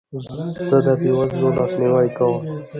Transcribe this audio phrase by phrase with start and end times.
[0.69, 2.41] زه د بې وزلو لاسنیوی کوم.